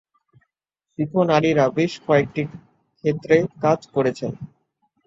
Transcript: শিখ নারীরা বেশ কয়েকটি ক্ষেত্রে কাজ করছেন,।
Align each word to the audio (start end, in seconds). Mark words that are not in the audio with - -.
শিখ 0.91 1.11
নারীরা 1.29 1.65
বেশ 1.77 1.93
কয়েকটি 2.05 2.41
ক্ষেত্রে 2.97 3.35
কাজ 3.61 3.79
করছেন,। 3.93 4.31